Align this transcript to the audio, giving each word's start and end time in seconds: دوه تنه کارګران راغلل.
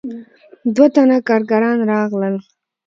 دوه 0.75 0.87
تنه 0.95 1.17
کارګران 1.27 1.77
راغلل. 1.91 2.35